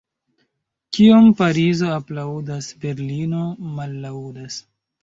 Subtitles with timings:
[0.97, 3.47] Kion Parizo aplaŭdas, Berlino
[3.79, 4.65] mallaŭdas.